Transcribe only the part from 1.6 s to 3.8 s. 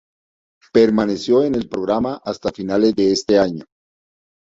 programa hasta finales de ese año.